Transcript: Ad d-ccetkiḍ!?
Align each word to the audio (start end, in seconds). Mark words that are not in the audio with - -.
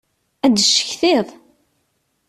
Ad 0.45 0.51
d-ccetkiḍ!? 0.55 1.27